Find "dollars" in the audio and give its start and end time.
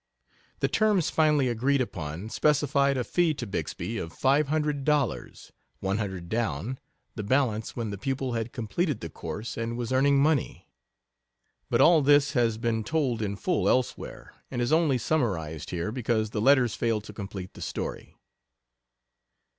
4.83-5.51